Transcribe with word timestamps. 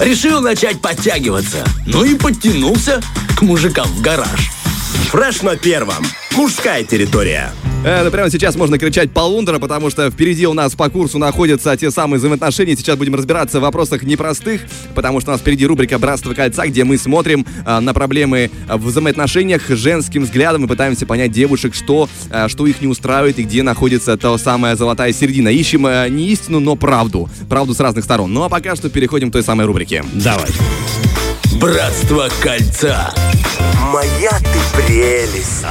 Решил 0.00 0.40
начать 0.40 0.80
подтягиваться. 0.80 1.64
Ну 1.86 2.04
и 2.04 2.14
подтянулся 2.14 3.02
к 3.36 3.42
мужикам 3.42 3.86
в 3.88 4.00
гараж. 4.00 4.50
Фреш 5.10 5.42
на 5.42 5.56
первом. 5.56 6.06
Мужская 6.36 6.84
территория. 6.84 7.52
Э, 7.84 8.02
ну, 8.02 8.10
прямо 8.10 8.28
сейчас 8.28 8.56
можно 8.56 8.76
кричать 8.76 9.12
полундра, 9.12 9.60
потому 9.60 9.88
что 9.88 10.10
впереди 10.10 10.46
у 10.46 10.52
нас 10.52 10.74
по 10.74 10.90
курсу 10.90 11.18
находятся 11.18 11.76
те 11.76 11.90
самые 11.92 12.18
взаимоотношения. 12.18 12.76
Сейчас 12.76 12.96
будем 12.96 13.14
разбираться 13.14 13.60
в 13.60 13.62
вопросах 13.62 14.02
непростых, 14.02 14.62
потому 14.94 15.20
что 15.20 15.30
у 15.30 15.32
нас 15.32 15.40
впереди 15.40 15.64
рубрика 15.64 15.98
«Братство 15.98 16.34
кольца», 16.34 16.66
где 16.66 16.82
мы 16.82 16.98
смотрим 16.98 17.46
э, 17.64 17.78
на 17.78 17.94
проблемы 17.94 18.50
в 18.68 18.86
взаимоотношениях 18.86 19.68
женским 19.68 20.24
взглядом 20.24 20.64
и 20.64 20.68
пытаемся 20.68 21.06
понять 21.06 21.30
девушек, 21.30 21.74
что, 21.74 22.08
э, 22.30 22.48
что 22.48 22.66
их 22.66 22.80
не 22.80 22.88
устраивает 22.88 23.38
и 23.38 23.44
где 23.44 23.62
находится 23.62 24.16
та 24.16 24.36
самая 24.38 24.74
золотая 24.74 25.12
середина. 25.12 25.48
Ищем 25.48 25.86
э, 25.86 26.08
не 26.08 26.28
истину, 26.28 26.58
но 26.58 26.74
правду. 26.74 27.30
Правду 27.48 27.74
с 27.74 27.80
разных 27.80 28.04
сторон. 28.04 28.32
Ну 28.32 28.42
а 28.42 28.48
пока 28.48 28.74
что 28.74 28.90
переходим 28.90 29.30
к 29.30 29.34
той 29.34 29.44
самой 29.44 29.66
рубрике. 29.66 30.04
Давай. 30.14 30.50
Братство 31.60 32.28
кольца. 32.42 33.14
Моя 33.92 34.30
ты 34.30 34.82
прелесть. 34.82 35.64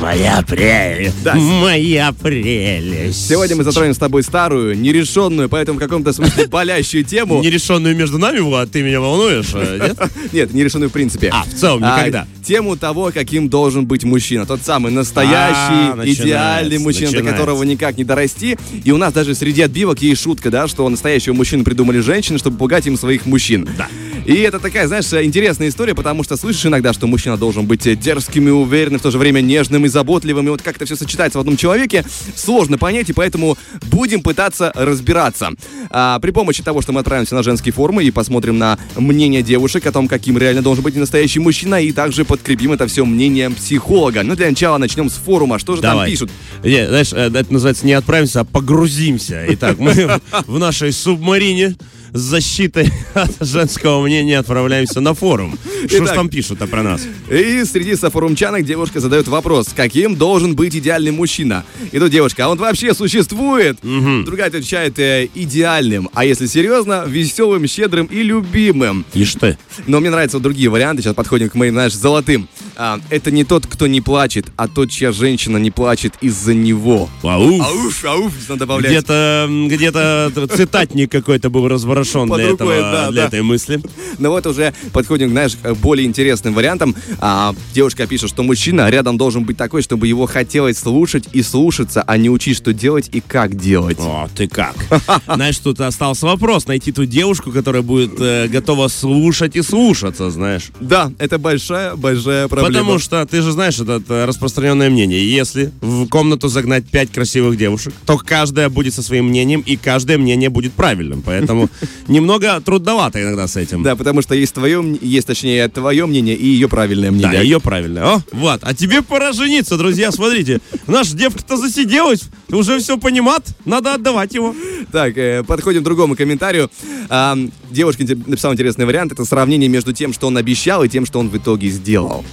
Моя 0.00 0.42
прелесть. 0.46 1.22
Да. 1.22 1.34
Моя 1.34 2.12
прелесть. 2.12 3.28
Сегодня 3.28 3.56
мы 3.56 3.64
затронем 3.64 3.92
с 3.92 3.98
тобой 3.98 4.22
старую, 4.22 4.78
нерешенную, 4.78 5.50
поэтому 5.50 5.78
в 5.78 5.82
каком-то 5.82 6.14
смысле 6.14 6.46
болящую 6.46 7.04
тему. 7.04 7.42
Нерешенную 7.42 7.94
между 7.94 8.16
нами, 8.16 8.38
Влад, 8.38 8.70
ты 8.70 8.82
меня 8.82 8.98
волнуешь, 9.00 9.50
э, 9.52 9.88
нет? 9.88 10.10
Нет, 10.32 10.54
нерешенную 10.54 10.88
в 10.88 10.92
принципе. 10.92 11.30
А, 11.32 11.44
в 11.44 11.54
целом 11.54 11.80
никогда. 11.80 12.26
тему 12.42 12.76
того, 12.76 13.10
каким 13.12 13.50
должен 13.50 13.84
быть 13.84 14.04
мужчина. 14.04 14.46
Тот 14.46 14.62
самый 14.62 14.90
настоящий, 14.90 15.92
А, 15.92 16.02
идеальный 16.04 16.78
мужчина, 16.78 17.12
до 17.12 17.22
которого 17.22 17.62
никак 17.64 17.98
не 17.98 18.04
дорасти. 18.04 18.56
И 18.84 18.92
у 18.92 18.96
нас 18.96 19.12
даже 19.12 19.34
среди 19.34 19.60
отбивок 19.62 20.00
есть 20.00 20.22
шутка, 20.22 20.50
да, 20.50 20.66
что 20.66 20.88
настоящего 20.88 21.34
мужчину 21.34 21.62
придумали 21.62 22.00
женщины, 22.00 22.38
чтобы 22.38 22.56
пугать 22.56 22.86
им 22.86 22.96
своих 22.96 23.26
мужчин. 23.26 23.68
Да. 23.76 23.86
И 24.26 24.34
это 24.34 24.58
такая, 24.58 24.86
знаешь, 24.86 25.12
интересная 25.12 25.68
история, 25.68 25.94
потому 25.94 26.22
что 26.22 26.36
слышишь 26.36 26.66
иногда, 26.66 26.92
что 26.92 27.06
мужчина 27.06 27.36
должен 27.36 27.66
быть 27.66 27.98
дерзким 27.98 28.48
и 28.48 28.50
уверенным, 28.50 29.00
в 29.00 29.02
то 29.02 29.10
же 29.10 29.18
время 29.18 29.40
нежным 29.40 29.86
и 29.86 29.88
заботливым. 29.88 30.46
И 30.46 30.50
вот 30.50 30.62
как 30.62 30.76
это 30.76 30.84
все 30.84 30.96
сочетается 30.96 31.38
в 31.38 31.40
одном 31.40 31.56
человеке, 31.56 32.04
сложно 32.34 32.78
понять, 32.78 33.08
и 33.10 33.12
поэтому 33.12 33.56
будем 33.90 34.22
пытаться 34.22 34.72
разбираться. 34.74 35.50
А, 35.90 36.18
при 36.20 36.30
помощи 36.30 36.62
того, 36.62 36.82
что 36.82 36.92
мы 36.92 37.00
отправимся 37.00 37.34
на 37.34 37.42
женские 37.42 37.72
форумы 37.72 38.04
и 38.04 38.10
посмотрим 38.10 38.58
на 38.58 38.78
мнение 38.96 39.42
девушек 39.42 39.86
о 39.86 39.92
том, 39.92 40.06
каким 40.06 40.38
реально 40.38 40.62
должен 40.62 40.84
быть 40.84 40.94
настоящий 40.96 41.40
мужчина, 41.40 41.80
и 41.80 41.92
также 41.92 42.24
подкрепим 42.24 42.72
это 42.72 42.86
все 42.86 43.04
мнением 43.04 43.54
психолога. 43.54 44.22
Ну, 44.22 44.36
для 44.36 44.48
начала 44.48 44.78
начнем 44.78 45.08
с 45.08 45.14
форума. 45.14 45.58
Что 45.58 45.76
же 45.76 45.82
там 45.82 45.92
Давай. 45.92 46.10
пишут? 46.10 46.30
Не, 46.62 46.86
знаешь, 46.86 47.12
э, 47.12 47.30
это 47.34 47.52
называется 47.52 47.86
не 47.86 47.94
отправимся, 47.94 48.40
а 48.40 48.44
погрузимся. 48.44 49.44
Итак, 49.48 49.78
мы 49.78 50.20
в 50.46 50.58
нашей 50.58 50.92
субмарине 50.92 51.76
с 52.12 52.18
защитой 52.18 52.90
от 53.14 53.30
женского 53.40 54.02
мнения 54.02 54.38
отправляемся 54.38 55.00
на 55.00 55.14
форум. 55.14 55.58
Что 55.86 56.06
ж 56.06 56.08
там 56.10 56.28
пишут-то 56.28 56.66
про 56.66 56.82
нас? 56.82 57.02
И 57.30 57.64
среди 57.64 57.96
софорумчанок 57.96 58.64
девушка 58.64 59.00
задает 59.00 59.28
вопрос, 59.28 59.68
каким 59.74 60.16
должен 60.16 60.54
быть 60.54 60.74
идеальный 60.74 61.10
мужчина? 61.10 61.64
И 61.92 61.98
тут 61.98 62.10
девушка, 62.10 62.46
а 62.46 62.48
он 62.48 62.58
вообще 62.58 62.94
существует? 62.94 63.78
Другая 63.82 64.48
отвечает, 64.48 64.98
«Э, 64.98 65.28
идеальным. 65.34 66.10
А 66.14 66.24
если 66.24 66.46
серьезно, 66.46 67.04
веселым, 67.06 67.66
щедрым 67.66 68.06
и 68.06 68.22
любимым. 68.22 69.04
Ишь 69.14 69.34
ты. 69.34 69.56
Но 69.86 70.00
мне 70.00 70.10
нравятся 70.10 70.36
вот 70.38 70.42
другие 70.42 70.68
варианты. 70.68 71.02
Сейчас 71.02 71.14
подходим 71.14 71.48
к 71.48 71.54
моим, 71.54 71.74
знаешь, 71.74 71.94
золотым. 71.94 72.48
А, 72.82 72.98
это 73.10 73.30
не 73.30 73.44
тот, 73.44 73.66
кто 73.66 73.86
не 73.86 74.00
плачет, 74.00 74.46
а 74.56 74.66
тот, 74.66 74.90
чья 74.90 75.12
женщина 75.12 75.58
не 75.58 75.70
плачет 75.70 76.14
из-за 76.22 76.54
него. 76.54 77.10
Ауф. 77.22 77.60
Ауф, 77.60 78.04
ауф, 78.06 78.32
надо 78.48 78.60
добавлять. 78.60 78.90
Где-то, 78.90 79.44
м, 79.46 79.68
где-то 79.68 80.48
цитатник 80.56 81.12
какой-то 81.12 81.50
был 81.50 81.68
разворошен 81.68 82.26
Под 82.26 82.38
для, 82.38 82.48
рукой, 82.48 82.76
этого, 82.76 82.90
да, 82.90 83.10
для 83.10 83.20
да. 83.20 83.28
этой 83.28 83.42
мысли. 83.42 83.82
Но 84.18 84.30
вот 84.30 84.46
уже 84.46 84.72
подходим, 84.94 85.28
знаешь, 85.28 85.56
к 85.62 85.74
более 85.74 86.06
интересным 86.06 86.54
вариантам. 86.54 86.96
А, 87.18 87.54
девушка 87.74 88.06
пишет, 88.06 88.30
что 88.30 88.42
мужчина 88.42 88.88
рядом 88.88 89.18
должен 89.18 89.44
быть 89.44 89.58
такой, 89.58 89.82
чтобы 89.82 90.08
его 90.08 90.24
хотелось 90.24 90.78
слушать 90.78 91.28
и 91.34 91.42
слушаться, 91.42 92.02
а 92.06 92.16
не 92.16 92.30
учить, 92.30 92.56
что 92.56 92.72
делать 92.72 93.10
и 93.12 93.20
как 93.20 93.56
делать. 93.56 93.98
О, 94.00 94.26
ты 94.34 94.48
как? 94.48 94.74
Знаешь, 95.26 95.58
тут 95.58 95.82
остался 95.82 96.24
вопрос. 96.24 96.66
Найти 96.66 96.92
ту 96.92 97.04
девушку, 97.04 97.52
которая 97.52 97.82
будет 97.82 98.18
э, 98.18 98.48
готова 98.48 98.88
слушать 98.88 99.54
и 99.54 99.60
слушаться, 99.60 100.30
знаешь. 100.30 100.70
Да, 100.80 101.12
это 101.18 101.38
большая-большая 101.38 102.48
проблема. 102.48 102.69
Потому 102.78 102.98
что, 102.98 103.24
ты 103.26 103.42
же 103.42 103.52
знаешь, 103.52 103.78
это, 103.78 103.94
это 104.04 104.26
распространенное 104.26 104.90
мнение. 104.90 105.30
Если 105.30 105.72
в 105.80 106.06
комнату 106.08 106.48
загнать 106.48 106.86
пять 106.88 107.10
красивых 107.12 107.56
девушек, 107.56 107.92
то 108.06 108.18
каждая 108.18 108.68
будет 108.68 108.94
со 108.94 109.02
своим 109.02 109.26
мнением, 109.26 109.60
и 109.60 109.76
каждое 109.76 110.18
мнение 110.18 110.48
будет 110.50 110.72
правильным. 110.72 111.22
Поэтому 111.22 111.68
немного 112.08 112.60
трудновато 112.60 113.22
иногда 113.22 113.46
с 113.46 113.56
этим. 113.56 113.82
Да, 113.82 113.96
потому 113.96 114.22
что 114.22 114.34
есть 114.34 114.54
твое, 114.54 114.98
есть, 115.00 115.26
точнее, 115.26 115.68
твое 115.68 116.06
мнение 116.06 116.36
и 116.36 116.46
ее 116.46 116.68
правильное 116.68 117.10
Да, 117.10 117.16
мнение. 117.16 117.42
ее 117.42 117.60
правильно. 117.60 118.14
О, 118.14 118.22
вот. 118.32 118.60
А 118.62 118.74
тебе 118.74 119.02
пора 119.02 119.32
жениться, 119.32 119.76
друзья, 119.76 120.10
смотрите. 120.12 120.60
Наша 120.86 121.16
девка-то 121.16 121.56
засиделась, 121.56 122.22
уже 122.50 122.78
все 122.78 122.98
понимает, 122.98 123.44
надо 123.64 123.94
отдавать 123.94 124.34
его. 124.34 124.54
Так, 124.92 125.16
э, 125.16 125.42
подходим 125.44 125.80
к 125.82 125.84
другому 125.84 126.16
комментарию. 126.16 126.70
А, 127.08 127.36
девушка 127.70 128.02
написала 128.04 128.52
интересный 128.52 128.86
вариант. 128.86 129.12
Это 129.12 129.24
сравнение 129.24 129.68
между 129.68 129.92
тем, 129.92 130.12
что 130.12 130.26
он 130.26 130.36
обещал, 130.36 130.84
и 130.84 130.88
тем, 130.88 131.06
что 131.06 131.18
он 131.20 131.28
в 131.28 131.36
итоге 131.36 131.68
сделал. 131.68 132.24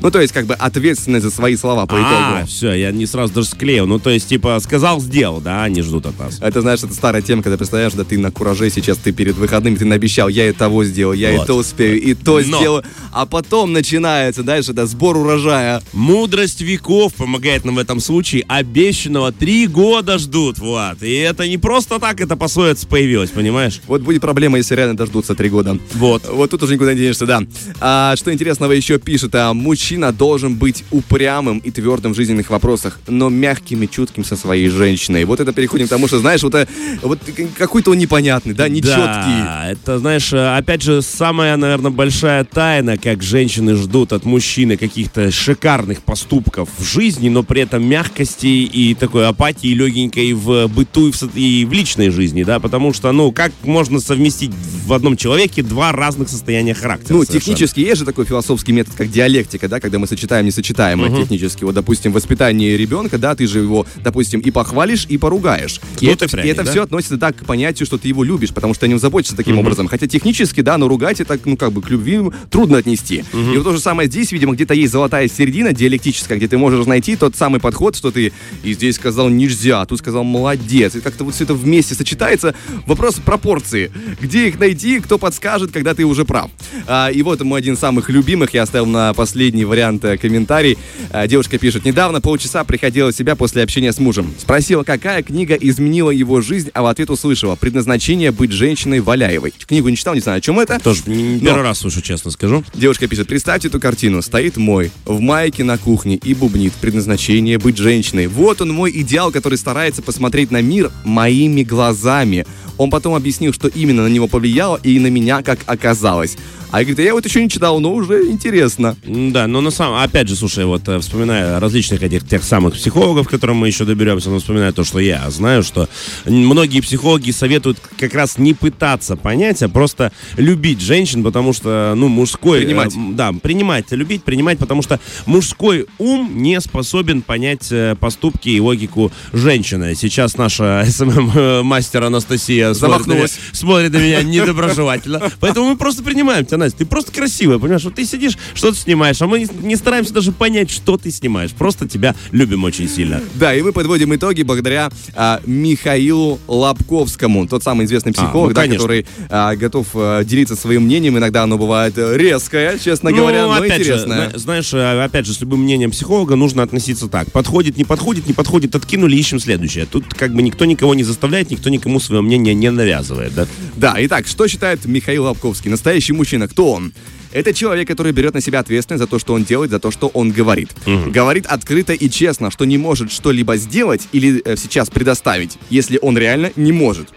Ну, 0.00 0.10
то 0.10 0.20
есть, 0.20 0.32
как 0.32 0.46
бы 0.46 0.54
ответственность 0.54 1.24
за 1.24 1.30
свои 1.30 1.56
слова 1.56 1.86
по 1.86 1.96
А, 1.96 2.00
итогу. 2.38 2.46
все, 2.48 2.72
я 2.72 2.90
не 2.90 3.06
сразу 3.06 3.32
даже 3.34 3.48
склеил. 3.48 3.86
Ну, 3.86 3.98
то 3.98 4.10
есть, 4.10 4.28
типа, 4.28 4.58
сказал, 4.60 5.00
сделал, 5.00 5.40
да, 5.40 5.62
они 5.64 5.82
ждут 5.82 6.06
от 6.06 6.18
нас. 6.18 6.38
Это, 6.40 6.60
знаешь, 6.62 6.82
это 6.82 6.94
старая 6.94 7.22
тема, 7.22 7.42
когда 7.42 7.56
представляешь, 7.56 7.92
да 7.92 8.04
ты 8.04 8.18
на 8.18 8.30
кураже 8.30 8.70
сейчас, 8.70 8.96
ты 8.98 9.12
перед 9.12 9.36
выходными, 9.36 9.76
ты 9.76 9.84
наобещал, 9.84 10.28
я 10.28 10.48
и 10.48 10.52
того 10.52 10.84
сделал, 10.84 11.12
я 11.12 11.32
Вот. 11.32 11.44
и 11.44 11.46
то 11.46 11.54
успею, 11.54 12.00
и 12.00 12.14
то 12.14 12.40
Но. 12.40 12.40
сделаю. 12.42 12.84
А 13.12 13.26
потом 13.26 13.72
начинается, 13.72 14.42
дальше, 14.42 14.72
да, 14.72 14.86
сбор 14.86 15.16
урожая. 15.16 15.82
Мудрость 15.92 16.60
веков 16.60 17.14
помогает 17.14 17.64
нам 17.64 17.74
в 17.74 17.78
этом 17.78 18.00
случае. 18.00 18.44
Обещанного 18.48 19.32
три 19.32 19.66
года 19.66 20.18
ждут, 20.18 20.58
Влад. 20.58 21.02
И 21.02 21.12
это 21.14 21.46
не 21.48 21.58
просто 21.58 21.98
так, 21.98 22.20
это 22.20 22.36
пословица 22.36 22.86
появилась, 22.86 23.30
понимаешь? 23.30 23.80
Вот 23.86 24.00
будет 24.02 24.20
проблема, 24.22 24.58
если 24.58 24.74
реально 24.74 24.96
дождутся 24.96 25.34
три 25.34 25.48
года. 25.50 25.78
Вот. 25.94 26.22
Вот 26.28 26.50
тут 26.50 26.62
уже 26.62 26.74
никуда 26.74 26.94
не 26.94 27.00
денешься, 27.00 27.26
да. 27.26 27.42
А, 27.80 28.14
что 28.16 28.32
интересного 28.32 28.72
еще 28.72 28.98
пишет, 28.98 29.34
а, 29.34 29.52
мужчина 29.90 30.12
должен 30.12 30.54
быть 30.54 30.84
упрямым 30.92 31.58
и 31.58 31.72
твердым 31.72 32.12
в 32.12 32.16
жизненных 32.16 32.48
вопросах, 32.50 33.00
но 33.08 33.28
мягким 33.28 33.82
и 33.82 33.90
чутким 33.90 34.24
со 34.24 34.36
своей 34.36 34.68
женщиной. 34.68 35.24
Вот 35.24 35.40
это 35.40 35.52
переходим 35.52 35.86
к 35.86 35.90
тому, 35.90 36.06
что, 36.06 36.20
знаешь, 36.20 36.44
вот, 36.44 36.54
э, 36.54 36.68
вот 37.02 37.18
какой-то 37.58 37.90
он 37.90 37.98
непонятный, 37.98 38.54
да, 38.54 38.68
нечеткий. 38.68 38.94
Да, 38.94 39.68
это, 39.68 39.98
знаешь, 39.98 40.32
э, 40.32 40.56
опять 40.56 40.82
же, 40.82 41.02
самая, 41.02 41.56
наверное, 41.56 41.90
большая 41.90 42.44
тайна, 42.44 42.98
как 42.98 43.20
женщины 43.20 43.74
ждут 43.74 44.12
от 44.12 44.24
мужчины 44.24 44.76
каких-то 44.76 45.32
шикарных 45.32 46.02
поступков 46.02 46.68
в 46.78 46.84
жизни, 46.84 47.28
но 47.28 47.42
при 47.42 47.62
этом 47.62 47.84
мягкости 47.84 48.46
и 48.46 48.94
такой 48.94 49.26
апатии 49.26 49.74
легенькой 49.74 50.34
в 50.34 50.68
быту 50.68 51.08
и 51.08 51.10
в, 51.10 51.36
и 51.36 51.64
в 51.64 51.72
личной 51.72 52.10
жизни, 52.10 52.44
да, 52.44 52.60
потому 52.60 52.92
что, 52.92 53.10
ну, 53.10 53.32
как 53.32 53.50
можно 53.64 53.98
совместить 53.98 54.52
в 54.90 54.92
одном 54.92 55.16
человеке 55.16 55.62
два 55.62 55.92
разных 55.92 56.28
состояния 56.28 56.74
характера? 56.74 57.14
Ну, 57.14 57.24
совершенно? 57.24 57.40
технически 57.40 57.80
есть 57.80 58.00
же 58.00 58.04
такой 58.04 58.24
философский 58.24 58.72
метод, 58.72 58.94
как 58.96 59.08
диалектика, 59.08 59.68
да, 59.68 59.78
когда 59.78 60.00
мы 60.00 60.08
сочетаем 60.08 60.44
несочетаемое 60.46 61.16
технически. 61.16 61.62
Вот, 61.62 61.76
допустим, 61.76 62.12
воспитание 62.12 62.76
ребенка, 62.76 63.16
да, 63.16 63.36
ты 63.36 63.46
же 63.46 63.60
его, 63.60 63.86
допустим, 64.02 64.40
и 64.40 64.50
похвалишь, 64.50 65.06
и 65.08 65.16
поругаешь. 65.16 65.80
И 66.00 66.06
это, 66.06 66.18
ты 66.18 66.24
и 66.24 66.28
пряник, 66.28 66.52
это 66.52 66.64
да? 66.64 66.70
все 66.72 66.82
относится 66.82 67.18
так 67.18 67.36
к 67.36 67.44
понятию, 67.44 67.86
что 67.86 67.98
ты 67.98 68.08
его 68.08 68.24
любишь, 68.24 68.52
потому 68.52 68.74
что 68.74 68.86
о 68.86 68.88
нем 68.88 68.98
заботишься 68.98 69.36
таким 69.36 69.58
образом. 69.58 69.86
Хотя 69.86 70.08
технически, 70.08 70.60
да, 70.60 70.76
но 70.76 70.88
ругать 70.88 71.20
это, 71.20 71.38
ну, 71.44 71.56
как 71.56 71.70
бы 71.70 71.82
к 71.82 71.90
любви 71.90 72.18
трудно 72.50 72.78
отнести. 72.78 73.24
И 73.32 73.56
вот 73.56 73.62
то 73.62 73.72
же 73.72 73.78
самое 73.78 74.08
здесь, 74.08 74.32
видимо, 74.32 74.54
где-то 74.54 74.74
есть 74.74 74.92
золотая 74.92 75.28
середина 75.28 75.72
диалектическая, 75.72 76.36
где 76.36 76.48
ты 76.48 76.58
можешь 76.58 76.84
найти 76.86 77.14
тот 77.14 77.36
самый 77.36 77.60
подход, 77.60 77.94
что 77.94 78.10
ты 78.10 78.32
и 78.64 78.72
здесь 78.74 78.96
сказал 78.96 79.28
нельзя, 79.28 79.82
а 79.82 79.86
тут 79.86 80.00
сказал 80.00 80.24
молодец. 80.24 80.96
И 80.96 81.00
как-то 81.00 81.22
вот 81.22 81.36
все 81.36 81.44
это 81.44 81.54
вместе 81.54 81.94
сочетается. 81.94 82.56
Вопрос 82.86 83.20
пропорции. 83.24 83.92
Где 84.20 84.48
их 84.48 84.58
найти, 84.58 84.79
кто 85.02 85.18
подскажет, 85.18 85.72
когда 85.72 85.94
ты 85.94 86.04
уже 86.04 86.24
прав. 86.24 86.50
А, 86.86 87.10
и 87.10 87.22
вот 87.22 87.40
мой 87.42 87.60
один 87.60 87.74
из 87.74 87.80
самых 87.80 88.08
любимых, 88.10 88.54
я 88.54 88.62
оставил 88.62 88.86
на 88.86 89.12
последний 89.14 89.64
вариант 89.64 90.04
э, 90.04 90.16
комментарий. 90.16 90.78
А, 91.10 91.26
девушка 91.26 91.58
пишет, 91.58 91.84
недавно 91.84 92.20
полчаса 92.20 92.64
приходила 92.64 93.12
в 93.12 93.14
себя 93.14 93.36
после 93.36 93.62
общения 93.62 93.92
с 93.92 93.98
мужем. 93.98 94.32
Спросила, 94.38 94.82
какая 94.82 95.22
книга 95.22 95.54
изменила 95.54 96.10
его 96.10 96.40
жизнь, 96.40 96.70
а 96.74 96.82
в 96.82 96.86
ответ 96.86 97.10
услышала, 97.10 97.56
предназначение 97.56 98.32
быть 98.32 98.52
женщиной 98.52 99.00
Валяевой. 99.00 99.52
Книгу 99.66 99.88
не 99.88 99.96
читал, 99.96 100.14
не 100.14 100.20
знаю, 100.20 100.38
о 100.38 100.40
чем 100.40 100.58
это. 100.58 100.78
Тоже 100.80 101.02
Но- 101.06 101.40
первый 101.40 101.62
раз 101.62 101.78
слышу, 101.80 102.00
честно 102.02 102.30
скажу. 102.30 102.64
Девушка 102.74 103.06
пишет, 103.06 103.28
представьте 103.28 103.68
эту 103.68 103.80
картину. 103.80 104.22
Стоит 104.22 104.56
мой, 104.56 104.90
в 105.04 105.20
майке 105.20 105.64
на 105.64 105.78
кухне 105.78 106.16
и 106.16 106.34
бубнит. 106.34 106.72
Предназначение 106.74 107.58
быть 107.58 107.76
женщиной. 107.76 108.26
Вот 108.26 108.60
он 108.60 108.72
мой 108.72 108.90
идеал, 108.94 109.30
который 109.30 109.58
старается 109.58 110.02
посмотреть 110.02 110.50
на 110.50 110.62
мир 110.62 110.90
моими 111.04 111.62
глазами. 111.62 112.46
Он 112.80 112.88
потом 112.88 113.14
объяснил, 113.14 113.52
что 113.52 113.68
именно 113.68 114.04
на 114.04 114.06
него 114.06 114.26
повлияло 114.26 114.80
и 114.82 114.98
на 114.98 115.08
меня, 115.08 115.42
как 115.42 115.58
оказалось. 115.66 116.38
А 116.70 116.80
я 116.80 116.86
говорю, 116.86 117.04
я 117.04 117.14
вот 117.14 117.26
еще 117.26 117.42
не 117.42 117.50
читал, 117.50 117.80
но 117.80 117.92
уже 117.92 118.30
интересно. 118.30 118.96
Да, 119.04 119.46
но 119.48 119.60
на 119.60 119.70
самом, 119.70 120.00
опять 120.00 120.28
же, 120.28 120.36
слушай, 120.36 120.64
вот 120.64 120.88
э, 120.88 121.00
вспоминая 121.00 121.58
различных 121.58 122.02
этих 122.02 122.26
тех 122.26 122.44
самых 122.44 122.74
психологов, 122.74 123.26
к 123.26 123.30
которым 123.30 123.56
мы 123.56 123.66
еще 123.66 123.84
доберемся, 123.84 124.30
но 124.30 124.38
вспоминая 124.38 124.70
то, 124.70 124.84
что 124.84 125.00
я 125.00 125.28
знаю, 125.30 125.64
что 125.64 125.88
многие 126.26 126.80
психологи 126.80 127.32
советуют 127.32 127.78
как 127.98 128.14
раз 128.14 128.38
не 128.38 128.54
пытаться 128.54 129.16
понять, 129.16 129.62
а 129.62 129.68
просто 129.68 130.12
любить 130.36 130.80
женщин, 130.80 131.24
потому 131.24 131.52
что, 131.52 131.94
ну, 131.96 132.06
мужской... 132.06 132.60
Принимать. 132.60 132.94
Э, 132.94 132.98
да, 133.14 133.32
принимать, 133.32 133.90
любить, 133.90 134.22
принимать, 134.22 134.58
потому 134.58 134.82
что 134.82 135.00
мужской 135.26 135.86
ум 135.98 136.30
не 136.40 136.60
способен 136.60 137.22
понять 137.22 137.66
э, 137.72 137.96
поступки 137.98 138.48
и 138.48 138.60
логику 138.60 139.10
женщины. 139.32 139.96
Сейчас 139.96 140.36
наша 140.36 140.84
SMM-мастер 140.88 142.04
Анастасия 142.04 142.69
меня, 142.70 142.80
Замахнулась. 142.80 143.38
смотрит 143.52 143.92
на 143.92 143.98
меня 143.98 144.22
недоброжелательно. 144.22 145.22
Поэтому 145.40 145.70
мы 145.70 145.76
просто 145.76 146.02
принимаем 146.02 146.44
тебя, 146.44 146.58
Настя. 146.58 146.78
Ты 146.78 146.86
просто 146.86 147.12
красивая, 147.12 147.58
понимаешь? 147.58 147.84
Вот 147.84 147.94
ты 147.94 148.04
сидишь, 148.04 148.36
что-то 148.54 148.76
снимаешь, 148.76 149.20
а 149.22 149.26
мы 149.26 149.46
не, 149.62 149.76
стараемся 149.76 150.12
даже 150.12 150.32
понять, 150.32 150.70
что 150.70 150.96
ты 150.96 151.10
снимаешь. 151.10 151.50
Просто 151.52 151.88
тебя 151.88 152.14
любим 152.32 152.64
очень 152.64 152.88
сильно. 152.88 153.20
Да, 153.34 153.54
и 153.54 153.62
мы 153.62 153.72
подводим 153.72 154.14
итоги 154.14 154.42
благодаря 154.42 154.90
а, 155.14 155.40
Михаилу 155.46 156.38
Лобковскому, 156.48 157.46
тот 157.46 157.62
самый 157.62 157.86
известный 157.86 158.12
психолог, 158.12 158.48
ну, 158.50 158.54
да, 158.54 158.66
который 158.66 159.06
а, 159.28 159.54
готов 159.56 159.88
а, 159.94 160.24
делиться 160.24 160.56
своим 160.56 160.82
мнением. 160.82 161.18
Иногда 161.18 161.42
оно 161.42 161.58
бывает 161.58 161.94
э, 161.96 162.16
резкое, 162.16 162.78
честно 162.78 163.12
говоря, 163.12 163.42
но 163.42 163.54
Ну, 163.56 163.62
опять 163.62 163.84
же, 163.84 163.92
интересное. 163.92 164.28
зна- 164.30 164.38
знаешь, 164.38 164.72
э, 164.74 165.04
опять 165.04 165.26
же, 165.26 165.32
с 165.34 165.40
любым 165.40 165.62
мнением 165.62 165.90
психолога 165.90 166.36
нужно 166.36 166.62
относиться 166.62 167.08
так. 167.08 167.30
Подходит, 167.32 167.76
не 167.76 167.84
подходит, 167.84 168.26
не 168.26 168.32
подходит, 168.32 168.74
откинули, 168.74 169.16
ищем 169.16 169.40
следующее. 169.40 169.86
Тут 169.86 170.12
как 170.14 170.34
бы 170.34 170.42
никто 170.42 170.64
никого 170.64 170.94
не 170.94 171.02
заставляет, 171.02 171.50
никто 171.50 171.70
никому 171.70 172.00
свое 172.00 172.22
мнение 172.22 172.49
не 172.54 172.70
навязывает, 172.70 173.34
да? 173.34 173.46
Да, 173.76 173.96
итак, 173.98 174.26
что 174.26 174.48
считает 174.48 174.84
Михаил 174.84 175.24
Лобковский? 175.24 175.70
Настоящий 175.70 176.12
мужчина. 176.12 176.48
Кто 176.48 176.72
он? 176.72 176.92
Это 177.32 177.54
человек, 177.54 177.86
который 177.86 178.12
берет 178.12 178.34
на 178.34 178.40
себя 178.40 178.58
ответственность 178.58 179.02
за 179.02 179.08
то, 179.08 179.18
что 179.18 179.34
он 179.34 179.44
делает, 179.44 179.70
за 179.70 179.78
то, 179.78 179.90
что 179.90 180.08
он 180.08 180.32
говорит. 180.32 180.70
Говорит 180.84 181.46
открыто 181.46 181.92
и 181.92 182.10
честно, 182.10 182.50
что 182.50 182.64
не 182.64 182.76
может 182.76 183.12
что-либо 183.12 183.56
сделать 183.56 184.08
или 184.12 184.42
э, 184.44 184.56
сейчас 184.56 184.90
предоставить, 184.90 185.56
если 185.70 185.98
он 186.02 186.18
реально 186.18 186.52
не 186.56 186.72
может. 186.72 187.08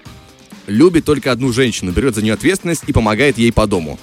Любит 0.68 1.06
только 1.06 1.32
одну 1.32 1.52
женщину, 1.52 1.92
берет 1.92 2.16
за 2.16 2.22
нее 2.22 2.34
ответственность 2.34 2.84
и 2.88 2.94
помогает 2.94 3.38
ей 3.38 3.52
по 3.52 3.66
дому. 3.68 4.00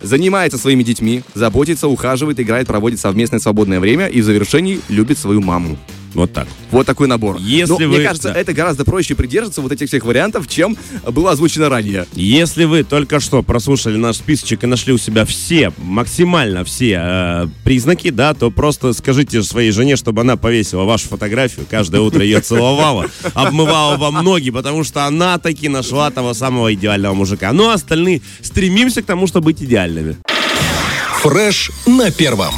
Занимается 0.00 0.58
своими 0.58 0.84
детьми, 0.84 1.22
заботится, 1.34 1.88
ухаживает, 1.88 2.38
играет, 2.38 2.68
проводит 2.68 3.00
совместное 3.00 3.40
свободное 3.40 3.80
время 3.80 4.06
и 4.06 4.20
в 4.20 4.24
завершении 4.24 4.80
любит 4.88 5.18
свою 5.18 5.40
маму. 5.40 5.76
Вот 6.14 6.32
так. 6.32 6.48
Вот 6.70 6.86
такой 6.86 7.06
набор. 7.08 7.36
Если 7.38 7.72
Но, 7.72 7.78
мне 7.78 7.98
вы- 7.98 8.04
кажется, 8.04 8.32
да. 8.32 8.40
это 8.40 8.52
гораздо 8.52 8.84
проще 8.84 9.14
придерживаться 9.14 9.60
вот 9.60 9.72
этих 9.72 9.88
всех 9.88 10.04
вариантов, 10.04 10.48
чем 10.48 10.76
было 11.10 11.32
озвучено 11.32 11.68
ранее. 11.68 12.06
Если 12.14 12.64
вы 12.64 12.82
только 12.82 13.20
что 13.20 13.42
прослушали 13.42 13.96
наш 13.96 14.16
списочек 14.16 14.64
и 14.64 14.66
нашли 14.66 14.92
у 14.92 14.98
себя 14.98 15.24
все, 15.24 15.72
максимально 15.78 16.64
все 16.64 16.98
э, 17.00 17.48
признаки, 17.64 18.10
да, 18.10 18.34
то 18.34 18.50
просто 18.50 18.92
скажите 18.92 19.42
своей 19.42 19.70
жене, 19.70 19.96
чтобы 19.96 20.22
она 20.22 20.36
повесила 20.36 20.84
вашу 20.84 21.08
фотографию, 21.08 21.66
каждое 21.68 22.00
утро 22.00 22.22
ее 22.22 22.40
целовала, 22.40 23.06
обмывала 23.34 23.96
вам 23.96 24.24
ноги, 24.24 24.50
потому 24.50 24.84
что 24.84 25.04
она 25.04 25.38
таки 25.38 25.68
нашла 25.68 26.10
того 26.10 26.34
самого 26.34 26.72
идеального 26.74 27.14
мужика. 27.14 27.52
Ну, 27.52 27.68
а 27.68 27.74
остальные 27.74 28.22
стремимся 28.42 29.02
к 29.02 29.06
тому, 29.06 29.26
чтобы 29.26 29.46
быть 29.46 29.62
идеальными. 29.62 30.16
Фреш 31.22 31.70
на 31.86 32.10
первом. 32.10 32.54